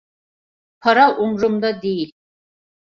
[0.79, 2.11] Para umurumda değil.